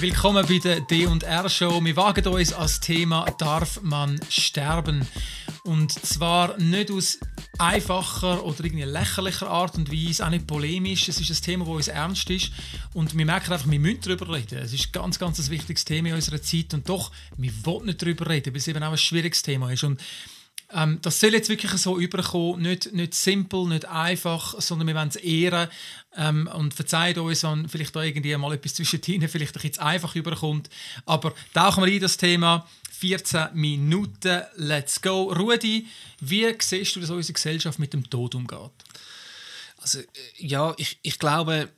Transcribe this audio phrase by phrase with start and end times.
[0.00, 1.84] Willkommen bei der D&R Show.
[1.84, 5.04] Wir wagen uns als Thema «Darf man sterben?»
[5.64, 7.18] Und zwar nicht aus
[7.58, 11.08] einfacher oder irgendwie lächerlicher Art und Weise, auch nicht polemisch.
[11.08, 12.52] Es ist ein Thema, das uns ernst ist.
[12.94, 14.60] Und wir merken einfach, wir müssen darüber reden.
[14.60, 16.74] Es ist ganz, ganz ein wichtiges Thema in unserer Zeit.
[16.74, 19.82] Und doch, wir wollen nicht darüber reden, weil es eben auch ein schwieriges Thema ist.
[19.82, 20.00] Und
[20.70, 25.08] ähm, das soll jetzt wirklich so überkommen, nicht, nicht simpel, nicht einfach, sondern wir wollen
[25.08, 25.68] es ehren
[26.16, 29.82] ähm, und verzeiht uns, wenn vielleicht da irgendwie mal etwas zwischen ihnen vielleicht ein bisschen
[29.82, 30.68] einfach überkommt.
[31.06, 32.66] Aber tauchen wir in das Thema.
[32.98, 35.32] 14 Minuten, let's go.
[35.32, 35.86] Rudi,
[36.20, 38.72] wie siehst du, dass unsere Gesellschaft mit dem Tod umgeht?
[39.80, 40.04] Also, äh,
[40.38, 41.70] ja, ich, ich glaube,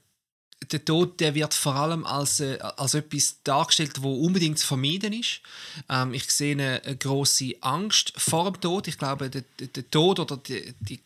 [0.73, 5.13] der Tod der wird vor allem als, äh, als etwas dargestellt, wo unbedingt zu vermeiden
[5.13, 5.41] ist.
[5.89, 8.89] Ähm, ich sehe eine, eine große Angst vor dem Tod.
[8.89, 11.01] Ich glaube, der, der Tod oder die, die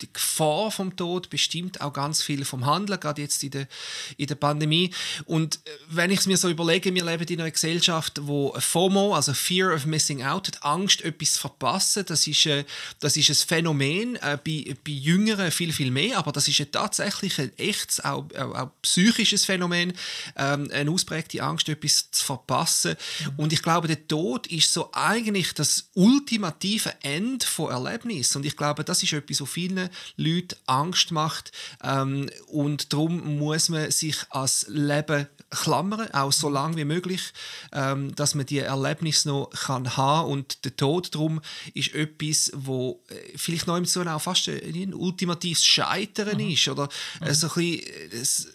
[0.00, 3.68] die Gefahr vom Tod bestimmt auch ganz viel vom Handeln, gerade jetzt in der,
[4.16, 4.92] in der Pandemie.
[5.24, 9.14] Und äh, wenn ich es mir so überlege, wir leben in einer Gesellschaft, wo FOMO,
[9.14, 12.64] also Fear of Missing Out, die Angst, etwas zu verpassen, das ist, äh,
[13.00, 16.70] das ist ein Phänomen, äh, bei, bei Jüngeren viel, viel mehr, aber das ist ein
[16.70, 19.92] tatsächlich ein echtes, auch, auch, auch psychisches Phänomen,
[20.36, 22.96] ähm, eine ausprägte Angst, etwas zu verpassen.
[23.24, 23.32] Mhm.
[23.38, 28.36] Und ich glaube, der Tod ist so eigentlich das ultimative Ende von Erlebnis.
[28.36, 31.52] Und ich glaube, das ist etwas, was vielen Leuten Angst macht.
[31.82, 37.32] Ähm, und darum muss man sich als Leben klammern, auch so lange wie möglich,
[37.72, 41.40] ähm, dass man die Erlebnisse noch kann haben und der Tod darum
[41.72, 46.50] ist etwas, wo äh, vielleicht noch so auch fast ein ultimatives Scheitern mhm.
[46.50, 46.88] ist oder
[47.20, 47.32] mhm.
[47.32, 48.52] so ein bisschen,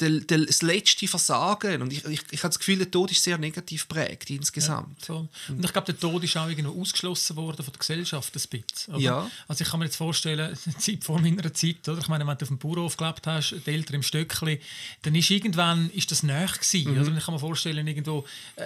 [0.00, 1.82] der, der, das letzte Versagen.
[1.82, 5.08] Und ich, ich, ich habe das Gefühl, der Tod ist sehr negativ prägt insgesamt.
[5.08, 8.42] Ja, Und ich glaube, der Tod ist auch irgendwo ausgeschlossen worden von der Gesellschaft ein
[8.48, 8.98] bisschen.
[9.00, 9.30] Ja.
[9.46, 11.98] Also ich kann mir jetzt vorstellen, Zeit vor meiner Zeit, oder?
[11.98, 14.60] ich meine, wenn du auf dem Bauernhof gelebt hast, die Eltern im Stöckli,
[15.02, 16.92] dann ist irgendwann ist das näher gewesen.
[16.92, 16.98] Mhm.
[16.98, 18.24] Also ich kann mir vorstellen, irgendwo,
[18.56, 18.64] äh,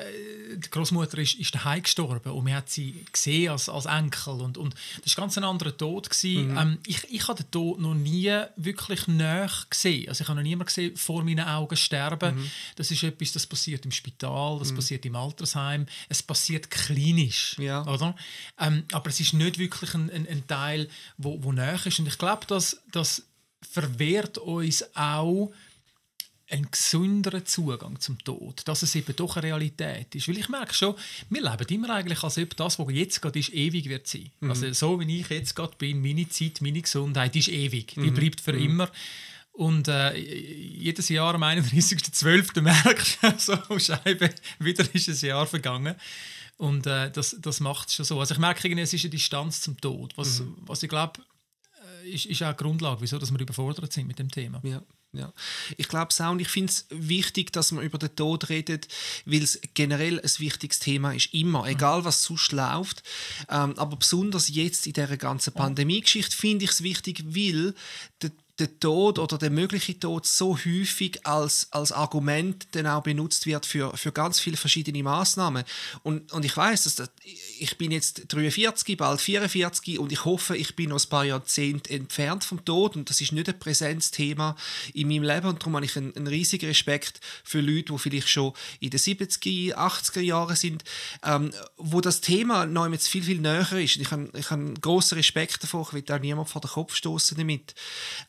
[0.56, 4.58] die Großmutter ist, ist daheim gestorben und man hat sie gesehen als, als Enkel und,
[4.58, 4.74] und
[5.04, 6.10] das war ganz ein anderer Tod.
[6.10, 6.52] Gewesen.
[6.52, 6.58] Mhm.
[6.58, 10.08] Ähm, ich, ich habe den Tod noch nie wirklich näher gesehen.
[10.08, 12.36] Also ich habe noch niemanden gesehen vor vor meinen Augen sterben.
[12.36, 12.50] Mhm.
[12.76, 14.76] Das ist etwas, das passiert im Spital, das mhm.
[14.76, 17.56] passiert im Altersheim, es passiert klinisch.
[17.58, 17.86] Ja.
[17.86, 18.16] Oder?
[18.58, 21.98] Ähm, aber es ist nicht wirklich ein, ein, ein Teil, wo, wo näher ist.
[21.98, 23.24] Und ich glaube, das, das
[23.60, 25.52] verwehrt uns auch
[26.50, 30.28] einen gesünderen Zugang zum Tod, dass es eben doch eine Realität ist.
[30.28, 30.94] Weil ich merke schon,
[31.30, 34.30] wir leben immer eigentlich, als ob das, was jetzt gerade ist, ewig wird sein.
[34.40, 34.50] Mhm.
[34.50, 37.94] Also so, wie ich jetzt gerade bin, meine Zeit, meine Gesundheit ist ewig.
[37.94, 38.14] Die mhm.
[38.14, 38.64] bleibt für mhm.
[38.64, 38.90] immer.
[39.52, 42.60] Und äh, jedes Jahr am 31.12.
[42.62, 45.94] merkst du so, Scheibe, wieder ist ein Jahr vergangen.
[46.56, 48.18] Und äh, das, das macht es schon so.
[48.18, 50.56] Also ich merke, es ist eine Distanz zum Tod, was, mhm.
[50.60, 51.20] was ich glaube,
[52.04, 54.60] äh, ist, ist auch eine Grundlage, wieso dass wir überfordert sind mit dem Thema.
[54.64, 54.82] Ja.
[55.14, 55.30] Ja.
[55.76, 58.88] Ich glaube es auch und ich finde es wichtig, dass man über den Tod redet,
[59.26, 63.02] weil es generell ein wichtiges Thema ist, immer, egal was sonst läuft.
[63.50, 67.74] Ähm, aber besonders jetzt in dieser ganzen Pandemie-Geschichte finde ich es wichtig, weil
[68.22, 68.30] der
[68.62, 73.66] der Tod oder der mögliche Tod so häufig als, als Argument dann auch benutzt wird
[73.66, 75.64] für, für ganz viele verschiedene Maßnahmen.
[76.02, 77.10] Und, und ich weiß, dass das,
[77.62, 81.90] ich bin jetzt 43, bald 44 und ich hoffe, ich bin noch ein paar Jahrzehnte
[81.90, 84.56] entfernt vom Tod und das ist nicht ein Präsenzthema
[84.94, 88.28] in meinem Leben und darum habe ich einen, einen riesigen Respekt für Leute, die vielleicht
[88.28, 90.82] schon in den 70er, 80er Jahren sind,
[91.24, 93.96] ähm, wo das Thema noch jetzt viel, viel näher ist.
[93.96, 97.36] Ich habe, ich habe grossen Respekt davor, ich will da niemand vor den Kopf stoßen
[97.36, 97.74] damit.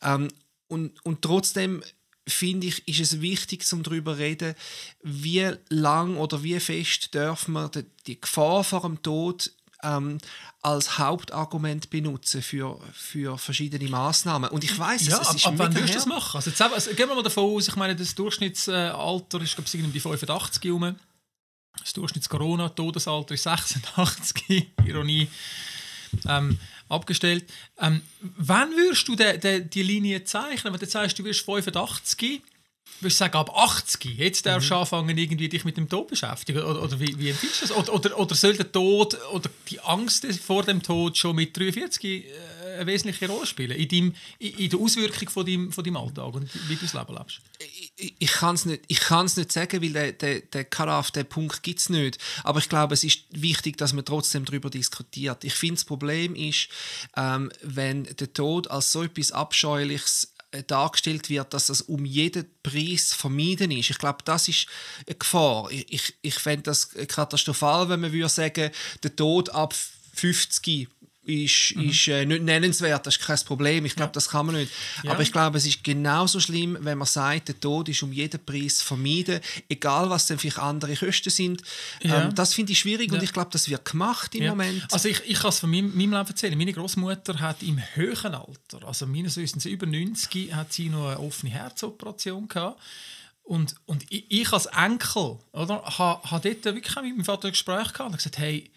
[0.02, 0.28] Ähm,
[0.68, 1.82] und, und trotzdem
[2.26, 4.54] finde ich, ist es wichtig, um darüber zu reden,
[5.02, 7.70] wie lang oder wie fest dürfen wir
[8.06, 9.50] die, Gefahr vor dem Tod
[9.82, 10.18] ähm,
[10.62, 14.50] als Hauptargument benutzen für, für verschiedene Maßnahmen.
[14.50, 16.36] Und ich weiß, ja, es ist ab, ab wann wirst du das machen?
[16.36, 19.84] Also, jetzt, also, gehen wir mal davon aus, ich meine, das Durchschnittsalter ist glaube ich
[19.84, 20.96] um die 85 herum.
[21.80, 24.72] Das Durchschnitts-Corona-Todesalter ist 86.
[24.86, 25.28] Ironie.
[26.28, 26.58] Ähm,
[26.88, 27.44] abgestellt.
[27.80, 30.72] Ähm, wann würdest du de, de, die Linie zeichnen?
[30.72, 32.42] Wenn du sagst, du wirst 85,
[33.00, 34.80] würdest du sagen, ab 80, jetzt darfst du mhm.
[34.80, 36.62] anfangen, irgendwie dich mit dem Tod beschäftigen?
[36.62, 37.76] Oder, oder wie, wie empfindest du das?
[37.76, 42.04] Oder, oder, oder soll der Tod oder die Angst vor dem Tod schon mit 43
[42.04, 42.30] äh,
[42.74, 46.48] eine wesentliche Rolle spielen in, deinem, in der Auswirkung von deinem, von deinem Alltag und
[46.68, 47.40] wie du das Leben lebst?
[47.96, 51.88] Ich, kann es nicht, nicht sagen, weil der, der, der Karaf, den Punkt gibt es
[51.90, 52.18] nicht.
[52.42, 55.44] Aber ich glaube, es ist wichtig, dass man trotzdem darüber diskutiert.
[55.44, 56.68] Ich finde, das Problem ist,
[57.16, 62.46] ähm, wenn der Tod als so etwas Abscheuliches äh, dargestellt wird, dass das um jeden
[62.62, 63.90] Preis vermieden ist.
[63.90, 64.66] Ich glaube, das ist
[65.06, 65.70] eine Gefahr.
[65.70, 68.70] Ich, ich, ich fände das katastrophal, wenn man würde sagen,
[69.02, 69.74] der Tod ab
[70.14, 70.88] 50
[71.26, 71.88] ist, mhm.
[71.88, 73.84] ist äh, nicht nennenswert, das ist kein Problem.
[73.84, 74.12] Ich glaube, ja.
[74.12, 74.72] das kann man nicht.
[75.02, 75.12] Ja.
[75.12, 78.44] Aber ich glaube, es ist genauso schlimm, wenn man sagt, der Tod ist um jeden
[78.44, 81.62] Preis vermeiden, egal was dann vielleicht andere Kosten sind.
[82.02, 82.24] Ja.
[82.24, 84.86] Ähm, das finde ich schwierig und ich glaube, das wird gemacht im Moment.
[84.92, 86.58] Also ich, ich kann es von meinem, meinem Leben erzählen.
[86.58, 91.18] Meine Großmutter hat im höheren Alter, also meines Wissens über 90, hat sie noch eine
[91.18, 92.80] offene Herzoperation gehabt.
[93.44, 97.52] Und, und ich, ich als Enkel oder, habe, habe dort wirklich mit meinem Vater ein
[97.52, 98.70] Gespräch gehabt und gesagt, hey,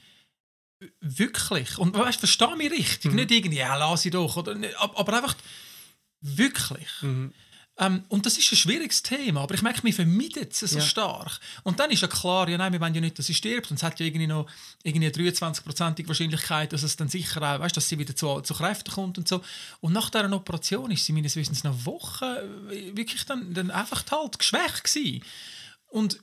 [1.00, 3.16] wirklich, und weißt, verstehe mich richtig, mhm.
[3.18, 5.36] nicht irgendwie, ja, lass ich doch, oder, aber einfach
[6.22, 6.88] wirklich.
[7.02, 7.34] Mhm.
[7.80, 10.84] Ähm, und das ist ein schwieriges Thema, aber ich merke, wir vermeiden es so ja.
[10.84, 11.40] stark.
[11.64, 13.70] Und dann ist ja klar, ja nein, wir wollen ja nicht, dass sie stirbt.
[13.70, 14.48] Und es hat ja irgendwie noch
[14.82, 18.56] irgendwie eine 23-prozentige Wahrscheinlichkeit, dass es dann sicher auch, weißt, dass sie wieder zu, zu
[18.56, 19.44] Kräften kommt und so.
[19.80, 24.04] Und nach dieser Operation ist sie meines Wissens noch Wochen äh, wirklich dann, dann einfach
[24.10, 25.24] halt geschwächt gewesen.
[25.88, 26.20] Und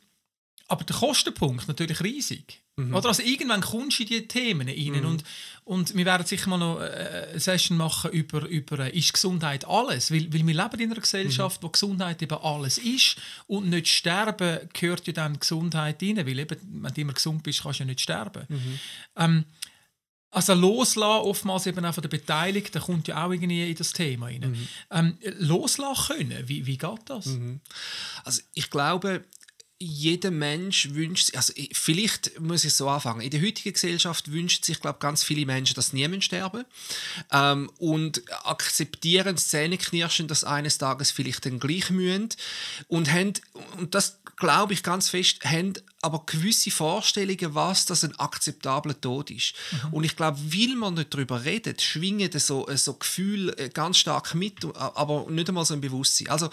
[0.67, 2.64] aber der Kostenpunkt natürlich riesig.
[2.77, 2.95] Mhm.
[2.95, 5.01] Oder also irgendwann kommst du in diese Themen rein.
[5.01, 5.07] Mhm.
[5.07, 5.25] Und,
[5.65, 9.65] und wir werden sicher mal noch äh, eine Session machen über, über äh, ist Gesundheit
[9.67, 10.11] alles?
[10.11, 11.67] Weil, weil wir leben in einer Gesellschaft, mhm.
[11.67, 13.17] wo Gesundheit eben alles ist
[13.47, 17.63] und nicht sterben gehört ja dann Gesundheit rein, weil eben, wenn du immer gesund bist,
[17.63, 18.45] kannst du ja nicht sterben.
[18.49, 18.79] Mhm.
[19.17, 19.45] Ähm,
[20.33, 24.27] also loslassen, oftmals eben auch von der Beteiligten, kommt ja auch irgendwie in das Thema
[24.27, 24.41] rein.
[24.41, 24.69] Mhm.
[24.91, 27.27] Ähm, loslassen können, wie, wie geht das?
[27.27, 27.61] Mhm.
[28.25, 29.23] Also ich glaube,
[29.79, 33.21] jeder Mensch wünscht, also vielleicht muss ich so anfangen.
[33.21, 36.65] In der heutigen Gesellschaft wünscht sich, glaube ganz viele Menschen, dass niemand sterben
[37.33, 42.29] ähm, und akzeptieren Zähneknirschen, dass eines Tages vielleicht dann gleich mühen
[42.89, 43.33] und haben,
[43.77, 45.75] und das glaube ich ganz fest, haben
[46.05, 49.55] aber gewisse Vorstellungen, was das ein akzeptabler Tod ist.
[49.71, 49.95] Mhm.
[49.95, 54.35] Und ich glaube, weil man nicht darüber redet, schwingen so, so Gefühle äh, ganz stark
[54.35, 56.29] mit, aber nicht einmal so ein Bewusstsein.
[56.29, 56.51] Also,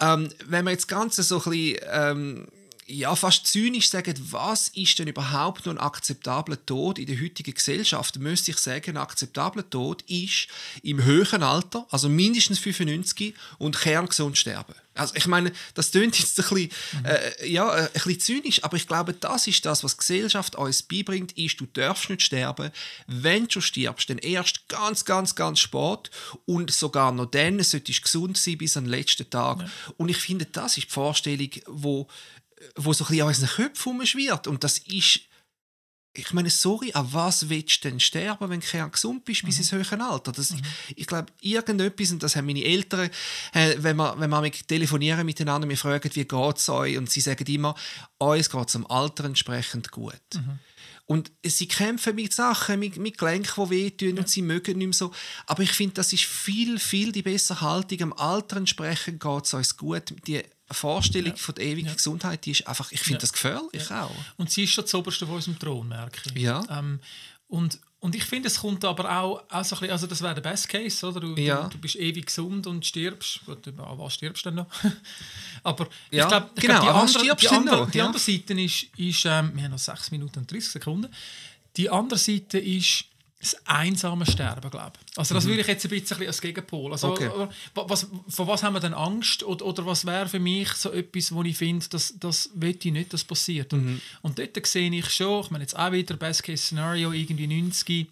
[0.00, 2.46] ähm, wenn man jetzt ganz so ein bisschen ähm,
[2.90, 7.54] ja, fast zynisch sagen, was ist denn überhaupt noch ein akzeptabler Tod in der heutigen
[7.54, 10.48] Gesellschaft, müsste ich sagen, ein akzeptabler Tod ist
[10.82, 14.74] im höheren Alter, also mindestens 95 und kerngesund sterben.
[14.94, 18.76] Also ich meine, das klingt jetzt ein bisschen, äh, ja, äh, ein bisschen zynisch, aber
[18.76, 22.70] ich glaube, das ist das, was die Gesellschaft uns beibringt, ist, du darfst nicht sterben.
[23.06, 26.10] Wenn du stirbst, dann erst ganz, ganz, ganz spät
[26.44, 29.60] und sogar noch dann solltest du gesund sein bis an den letzten Tag.
[29.60, 29.70] Ja.
[29.96, 32.08] Und ich finde, das ist die Vorstellung, wo
[32.76, 34.46] wo so ein bisschen an unseren Köpfen rumschwirrt.
[34.46, 35.20] Und das ist,
[36.12, 39.56] ich meine, sorry, an was willst du denn sterben, wenn du kein gesund bist bis
[39.56, 39.60] mhm.
[39.60, 40.32] ins höhere Alter?
[40.32, 40.60] Das, mhm.
[40.88, 43.10] Ich, ich glaube, irgendetwas, und das haben meine Eltern,
[43.52, 46.98] äh, wenn wir, wenn wir telefonieren miteinander, wir fragen, wie geht es euch?
[46.98, 47.74] Und sie sagen immer,
[48.18, 50.14] uns geht es am Alter entsprechend gut.
[50.34, 50.58] Mhm.
[51.06, 54.22] Und sie kämpfen mit Sachen, mit, mit Gelenken, die wehtun ja.
[54.22, 55.12] und sie mögen nicht mehr so.
[55.46, 58.00] Aber ich finde, das ist viel, viel die bessere Haltung.
[58.02, 60.14] Am Alter entsprechend geht es uns gut.
[60.28, 60.40] Die
[60.74, 61.36] Vorstellung ja.
[61.36, 61.94] von der ewigen ja.
[61.94, 63.20] Gesundheit, die ist einfach, ich finde ja.
[63.20, 64.04] das gefährlich ja.
[64.04, 64.14] auch.
[64.36, 66.42] Und sie ist schon das Oberste von unserem Thron, merke ich.
[66.42, 66.62] Ja.
[66.70, 67.00] Ähm,
[67.48, 70.34] und, und ich finde, es kommt aber auch, auch so ein bisschen, also das wäre
[70.34, 71.20] der Best Case, oder?
[71.20, 71.64] Du, ja.
[71.64, 73.40] du, du, bist ewig gesund und stirbst.
[73.44, 74.66] Gut, an was stirbst du denn noch?
[75.64, 79.24] aber ja, ich glaube, genau, glaub, die, andere, die, andere, die andere Seite ist, ist
[79.26, 81.12] ähm, wir haben noch 6 Minuten und 30 Sekunden,
[81.76, 83.04] die andere Seite ist,
[83.40, 85.18] das einsame Sterben, glaube ich.
[85.18, 85.50] Also das mhm.
[85.50, 86.92] würde ich jetzt ein bisschen als Gegenpol.
[86.92, 87.30] Also, okay.
[87.74, 89.42] was, vor was haben wir denn Angst?
[89.42, 92.92] Oder, oder was wäre für mich so etwas, wo ich finde, das, das will ich
[92.92, 93.72] nicht, dass passiert.
[93.72, 94.00] Und, mhm.
[94.20, 98.08] und dort sehe ich schon, ich meine jetzt auch wieder Best-Case-Szenario, irgendwie 90.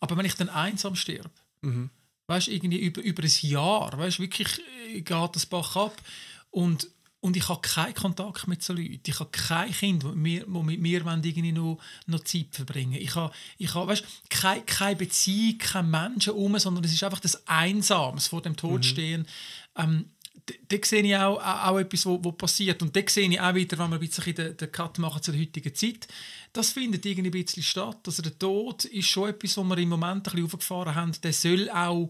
[0.00, 1.30] Aber wenn ich dann einsam sterbe,
[1.60, 1.90] mhm.
[2.28, 4.62] weißt irgendwie über, über ein Jahr, weißt wirklich
[4.94, 5.94] äh, geht das Bach ab
[6.50, 6.88] und
[7.26, 9.00] und ich habe keinen Kontakt mit so Leuten.
[9.04, 13.74] Ich habe kein Kind, das mit mir irgendwie noch, noch Zeit verbringen Ich habe, ich
[13.74, 18.42] habe weißt, keine, keine Beziehung, kein Menschen um, sondern es ist einfach das Einsames vor
[18.42, 18.82] dem Tod mhm.
[18.84, 19.26] stehen.
[19.76, 20.04] Ähm,
[20.68, 22.80] da sehe ich auch, auch etwas, was passiert.
[22.80, 25.36] Und da sehe ich auch wieder, wenn wir ein bisschen den, den Cut machen zur
[25.36, 26.06] heutigen Zeit,
[26.52, 27.98] das findet irgendwie ein bisschen statt.
[28.06, 31.12] Also der Tod ist schon etwas, was wir im Moment ein bisschen aufgefahren haben.
[31.24, 32.08] Der soll auch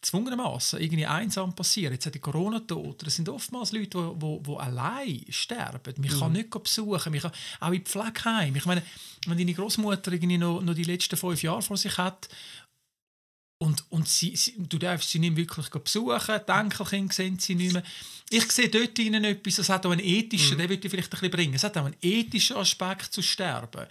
[0.00, 1.92] gezwungenermaßen irgendwie einsam passieren.
[1.92, 3.04] Jetzt hat die Corona-Tote.
[3.04, 5.94] Das sind oftmals Leute, die, allein sterben.
[5.98, 6.18] Man mhm.
[6.18, 8.56] kann nicht besuchen, man kann auch in Pflegeheim.
[8.56, 8.82] Ich meine,
[9.26, 12.28] wenn deine Großmutter irgendwie noch, noch die letzten fünf Jahre vor sich hat
[13.58, 17.72] und, und sie, sie, du darfst sie nicht wirklich besuchen, die Enkelkinder sehen sie nicht
[17.72, 17.82] mehr.
[18.30, 20.62] Ich sehe dort ihnen etwas, das hat auch einen ethischen, mhm.
[20.62, 23.86] den würde ich vielleicht ein bisschen bringen, es hat auch einen ethischen Aspekt zu sterben.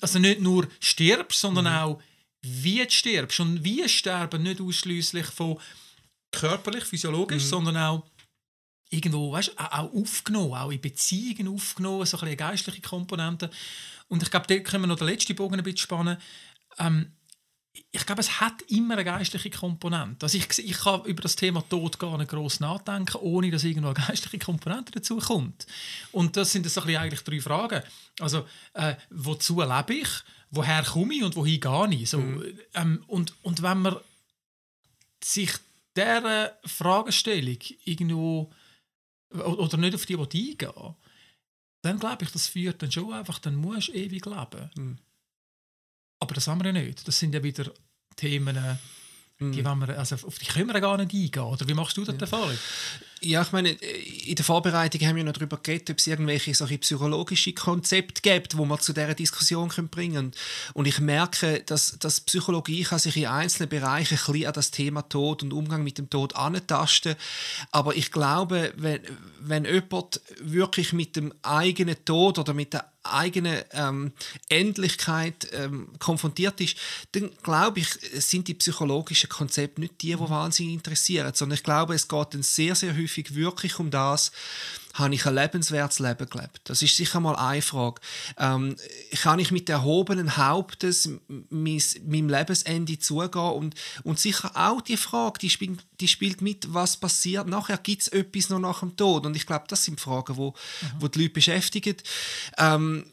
[0.00, 1.70] Also nicht nur stirbst, sondern mhm.
[1.70, 2.02] auch
[2.42, 3.40] wie du stirbst.
[3.40, 5.58] Und wie sterben nicht ausschließlich von
[6.32, 7.48] körperlich, physiologisch, mhm.
[7.48, 8.06] sondern auch
[8.90, 13.50] irgendwo, weißt, auch aufgenommen, auch in Beziehungen aufgenommen, so ein eine geistliche Komponente.
[14.08, 16.18] Und ich glaube, da können wir noch den letzten Bogen ein bisschen spannen.
[16.78, 17.12] Ähm,
[17.92, 20.26] ich glaube, es hat immer eine geistliche Komponente.
[20.26, 23.88] Also ich, ich kann über das Thema Tod gar nicht groß nachdenken, ohne dass irgendwo
[23.88, 25.66] eine geistliche Komponente dazu kommt.
[26.10, 27.82] Und das sind so eigentlich drei Fragen.
[28.18, 30.08] Also, äh, wozu lebe ich?
[30.50, 32.10] Woher komme ich und wohin gehe ich?
[32.10, 32.58] So, mhm.
[32.74, 33.96] ähm, und, und wenn man
[35.22, 35.52] sich
[35.96, 38.50] dieser Fragestellung irgendwo
[39.32, 40.94] oder nicht auf die eingehen
[41.82, 44.70] dann glaube ich, das führt dann schon einfach, dann musst du ewig leben.
[44.76, 44.98] Mhm.
[46.18, 47.06] Aber das haben wir ja nicht.
[47.08, 47.72] Das sind ja wieder
[48.16, 48.78] Themen,
[49.38, 49.52] mhm.
[49.52, 51.42] die wir, also auf die können wir gar nicht eingehen.
[51.42, 52.20] Oder wie machst du das ja.
[52.20, 52.58] Erfahrung?
[53.22, 56.78] Ja, ich meine, in der Vorbereitung haben wir noch darüber geredet, ob es irgendwelche solche
[56.78, 60.32] psychologische Konzepte gibt, wo man zu dieser Diskussion bringen können.
[60.72, 64.70] Und ich merke, dass, dass Psychologie kann sich in einzelnen Bereichen ein bisschen an das
[64.70, 67.14] Thema Tod und Umgang mit dem Tod antasten.
[67.70, 69.00] Aber ich glaube, wenn,
[69.38, 74.12] wenn jemand wirklich mit dem eigenen Tod oder mit der eigenen ähm,
[74.48, 76.76] Endlichkeit ähm, konfrontiert ist,
[77.12, 81.94] dann glaube ich, sind die psychologischen Konzepte nicht die, die wahnsinnig interessieren, sondern ich glaube,
[81.94, 84.32] es geht dann sehr, sehr häufig wirklich um das,
[84.94, 86.60] habe ich ein lebenswertes Leben gelebt?
[86.64, 88.00] Das ist sicher mal eine Frage.
[88.38, 88.76] Ähm,
[89.22, 93.52] kann ich mit erhobenen Hauptes meinem Lebensende zugehen?
[93.52, 97.78] Und, und sicher auch die Frage, die spielt, die spielt mit, was passiert nachher?
[97.78, 99.26] Gibt es etwas noch nach dem Tod?
[99.26, 100.86] Und ich glaube, das sind Fragen, wo, mhm.
[100.98, 101.96] wo die Leute beschäftigen.
[102.58, 103.04] Ähm,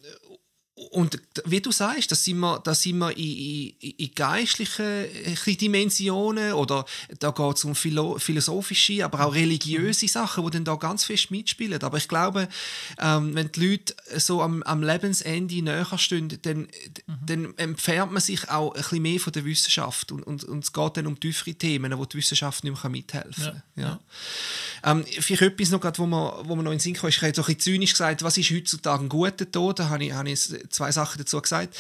[0.92, 5.08] und wie du sagst, da sind wir, da sind wir in, in, in geistlichen
[5.60, 6.86] Dimensionen oder
[7.20, 10.10] da geht es um philo philosophische, aber auch religiöse mhm.
[10.10, 11.82] Sachen, die dann da ganz fest mitspielen.
[11.82, 12.48] Aber ich glaube,
[13.00, 16.68] ähm, wenn die Leute so am, am Lebensende näher stehen, dann, mhm.
[17.26, 20.74] dann entfernt man sich auch ein bisschen mehr von der Wissenschaft und, und, und es
[20.74, 23.64] geht dann um tiefere Themen, wo die Wissenschaft nicht mehr mithelfen kann.
[23.76, 23.84] Ja.
[23.84, 24.00] Ja.
[24.84, 27.34] Ähm, vielleicht etwas noch, wo man, wo man noch in den Sinn kommt, ich habe
[27.34, 29.80] so ein bisschen zynisch gesagt, was ist heutzutage ein guter Tod?
[29.80, 31.76] Da habe ich, habe ich zwei Sachen dazu gesagt.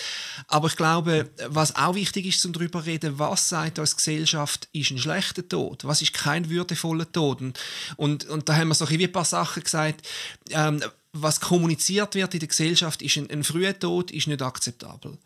[0.47, 4.91] Aber ich glaube, was auch wichtig ist, zum darüber reden, was sagt uns Gesellschaft, ist
[4.91, 5.85] ein schlechter Tod?
[5.85, 7.41] Was ist kein würdevoller Tod?
[7.41, 7.59] Und,
[7.97, 10.07] und, und da haben wir so ein, ein paar Sachen gesagt.
[10.49, 10.81] Ähm,
[11.13, 15.17] was kommuniziert wird in der Gesellschaft, ist ein, ein früher Tod ist nicht akzeptabel.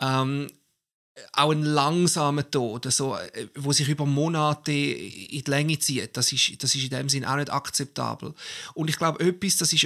[0.00, 0.48] Ähm,
[1.32, 6.32] auch ein langsamer Tod, also, äh, wo sich über Monate in die Länge zieht, das
[6.32, 8.34] ist, das ist in dem Sinn auch nicht akzeptabel.
[8.74, 9.84] Und ich glaube, etwas, das ist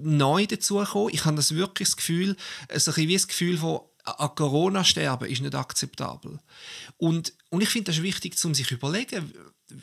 [0.00, 1.14] neu dazugekommen.
[1.14, 2.36] Ich habe das wirklich das Gefühl,
[2.68, 6.38] also ein wie das Gefühl von an Corona sterben ist nicht akzeptabel.
[6.98, 9.32] Und, und ich finde das wichtig, um sich zu überlegen,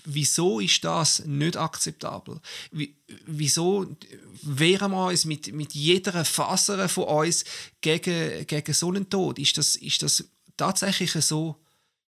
[0.06, 2.39] wieso ist das nicht akzeptabel?
[2.72, 3.98] Wie, wieso
[4.44, 7.44] wehren wir uns mit, mit jeder Faser von uns
[7.82, 9.39] gegen, gegen so einen Tod?
[9.39, 10.24] Ist das, ist das
[10.56, 11.58] tatsächlich so?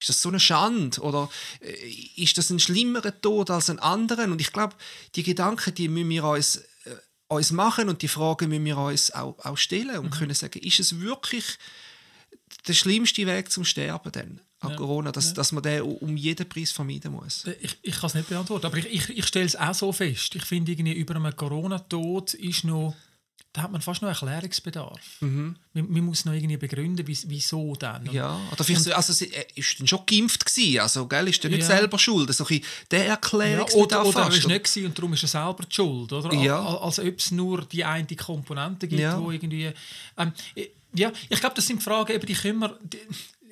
[0.00, 1.00] Ist das so eine Schande?
[1.02, 1.28] Oder
[1.60, 1.72] äh,
[2.16, 4.24] ist das ein schlimmerer Tod als ein anderer?
[4.24, 4.74] Und ich glaube,
[5.14, 6.60] die Gedanken, die müssen wir uns
[7.30, 10.10] uns machen und die Frage müssen wir uns auch, auch stellen und mhm.
[10.10, 11.58] können sagen, ist es wirklich
[12.66, 15.34] der schlimmste Weg zum Sterben denn an ja, Corona, dass, ja.
[15.34, 17.44] dass man den um jeden Preis vermeiden muss?
[17.44, 19.92] Äh, ich, ich kann es nicht beantworten, aber ich, ich, ich stelle es auch so
[19.92, 20.34] fest.
[20.34, 22.94] Ich finde, irgendwie über einem Corona-Tod ist noch
[23.52, 25.00] da hat man fast noch Erklärungsbedarf.
[25.20, 25.56] Mhm.
[25.72, 28.06] Man, man, muss noch irgendwie begründen, wieso dann.
[28.12, 31.50] Ja, oder vielleicht, und, also sie ist dann schon geimpft gewesen, also gell, ist dann
[31.50, 31.66] nicht ja.
[31.66, 32.46] selber schuld, so
[32.90, 35.74] der Erklärungsbedarf ja, Oder, oder er ist nicht gewesen und darum ist er selber die
[35.74, 36.32] schuld, oder?
[36.34, 36.64] Ja.
[36.64, 39.20] Als, als ob es nur die eine Komponente gibt, ja.
[39.20, 39.72] wo irgendwie...
[40.16, 40.32] Ähm,
[40.92, 42.78] ja, ich glaube, das sind Fragen, eben, die können wir...
[42.82, 42.98] Die,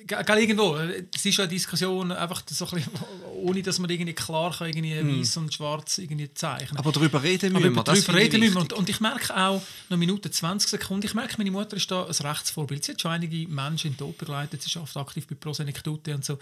[0.09, 2.93] Gell, irgendwo, es ist ja eine Diskussion, einfach so ein bisschen,
[3.35, 5.19] ohne dass man irgendwie klar kann, irgendwie mm.
[5.19, 7.83] weiß und schwarz irgendwie zeichnen Aber darüber reden müssen wir.
[7.83, 8.57] Darüber reden müssen.
[8.57, 12.07] Und, und, ich merke auch, noch Minute 20 Sekunden, ich merke, meine Mutter ist da
[12.07, 12.83] ein Rechtsvorbild.
[12.83, 16.39] Sie hat schon einige Menschen in Tod begleitet, sie arbeitet aktiv bei Prosenektute und so.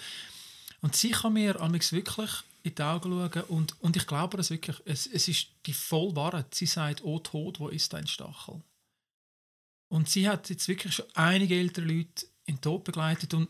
[0.80, 2.32] Und sie kann mir wirklich
[2.64, 6.56] in die Augen schauen und, und ich glaube es wirklich, es, es ist die Vollwahrheit.
[6.56, 8.62] Sie sagt, oh Tod, wo ist dein Stachel?
[9.90, 13.50] Und sie hat jetzt wirklich schon einige ältere Leute in den Tod begleitet und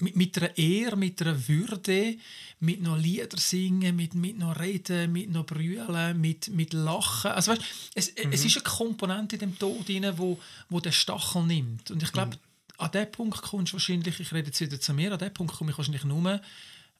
[0.00, 2.16] mit, mit einer Ehre, mit einer Würde,
[2.60, 7.30] mit noch Lieder singen, mit, mit noch Reden, mit noch Brüllen, mit, mit Lachen.
[7.32, 7.62] Also weißt,
[7.94, 8.32] es, mhm.
[8.32, 10.38] es ist eine Komponente in dem Tod drin, wo,
[10.68, 11.90] wo der Stachel nimmt.
[11.90, 12.84] Und ich glaube, mhm.
[12.84, 15.54] an dem Punkt kommst du wahrscheinlich, ich rede jetzt wieder zu mir, an dem Punkt
[15.54, 16.40] komme ich wahrscheinlich nur,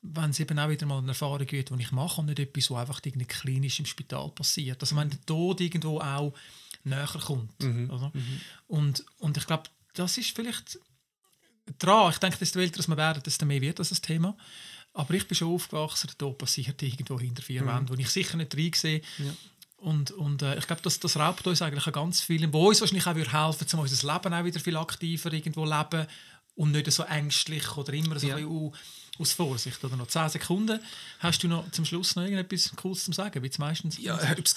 [0.03, 2.71] wenn es eben auch wieder mal eine Erfahrung gibt, die ich mache und nicht etwas,
[2.71, 4.81] was einfach irgendwie klinisch im Spital passiert.
[4.81, 6.33] Also wenn der Tod irgendwo auch
[6.85, 7.63] näher kommt.
[7.63, 7.91] Mhm.
[8.13, 8.41] Mhm.
[8.67, 9.65] Und, und ich glaube,
[9.95, 10.79] das ist vielleicht
[11.79, 12.11] dran.
[12.11, 14.37] Ich denke, desto älter man werden, desto mehr wird das ein Thema.
[14.93, 17.69] Aber ich bin schon aufgewachsen, da passiert irgendwo hinter vier mhm.
[17.69, 19.03] Wänden, wo ich sicher nicht reinsehe.
[19.19, 19.33] Ja.
[19.77, 22.81] Und, und äh, ich glaube, das, das raubt uns eigentlich an ganz vielen, wo uns
[22.81, 26.07] wahrscheinlich auch helfen würde, um unser Leben auch wieder viel aktiver irgendwo leben
[26.55, 28.37] und nicht so ängstlich oder immer so ja.
[28.37, 28.73] ein bisschen, uh,
[29.21, 29.83] aus Vorsicht.
[29.85, 30.81] Oder noch 10 Sekunden.
[31.19, 34.45] Hast du noch zum Schluss noch irgendetwas Cooles zu sagen, wie es meistens Ja, ob
[34.45, 34.55] es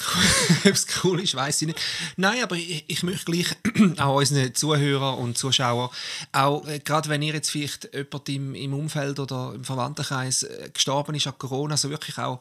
[0.64, 1.82] cool, cool ist, weiß ich nicht.
[2.18, 3.56] Nein, aber ich, ich möchte gleich
[4.00, 5.90] auch unseren Zuhörern und Zuschauern,
[6.32, 10.70] auch äh, gerade wenn ihr jetzt vielleicht jemand im, im Umfeld oder im Verwandtenkreis äh,
[10.74, 12.40] gestorben ist an Corona, so wirklich auch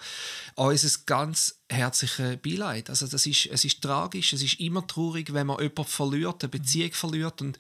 [0.55, 2.91] unser ganz herzliche Beileid.
[2.91, 6.51] Also das ist, es ist tragisch, es ist immer traurig, wenn man jemanden verliert, eine
[6.51, 7.41] Beziehung verliert.
[7.41, 7.59] Und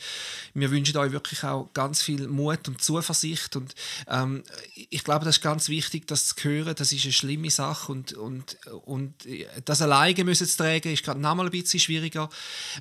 [0.54, 3.56] wir wünschen euch wirklich auch ganz viel Mut und Zuversicht.
[3.56, 3.74] Und
[4.08, 4.44] ähm,
[4.90, 7.90] ich glaube, das ist ganz wichtig, das zu hören, das ist eine schlimme Sache.
[7.90, 9.14] Und, und, und
[9.64, 12.28] das alleine müssen zu tragen, ist gerade noch mal ein bisschen schwieriger.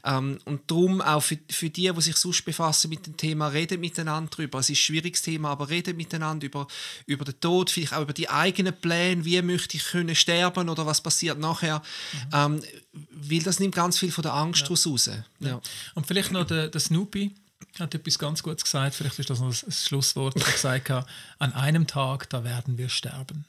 [0.04, 3.80] Ähm, und darum auch für, für die, die sich sonst befassen mit dem Thema, reden
[3.80, 4.60] miteinander darüber.
[4.60, 6.68] Es ist ein schwieriges Thema, aber reden miteinander über,
[7.06, 10.86] über den Tod, vielleicht auch über die eigenen Pläne, wie möchte ich können sterben oder
[10.86, 11.82] was passiert passiert nachher,
[12.14, 12.30] mhm.
[12.34, 12.64] ähm,
[13.12, 14.68] weil das nimmt ganz viel von der Angst ja.
[14.68, 15.10] raus.
[15.40, 15.62] Ja.
[15.94, 17.36] Und vielleicht noch der, der Snoopy
[17.80, 21.06] hat etwas ganz Gutes gesagt, vielleicht ist das noch das Schlusswort, das gesagt hat,
[21.40, 23.46] an einem Tag, da werden wir sterben,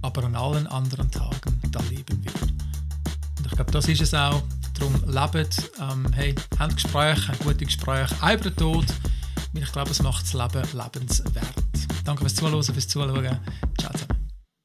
[0.00, 2.32] aber an allen anderen Tagen, da leben wir.
[3.38, 4.42] Und ich glaube, das ist es auch.
[4.78, 8.86] Darum lebt, ähm, hey, habt Gespräche, gute Gespräche, über den Tod,
[9.52, 11.54] weil ich glaube, es macht das Leben lebenswert.
[12.04, 13.38] Danke fürs Zuhören, fürs Zuschauen.
[13.78, 14.11] Ciao zusammen.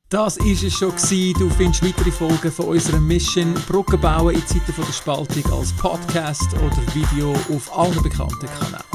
[0.09, 1.33] Das ist es schon gewesen.
[1.37, 6.53] Du findest weitere Folgen von unserer Mission Brücken bauen in Zeiten der Spaltung als Podcast
[6.53, 8.86] oder Video auf allen bekannten Kanälen.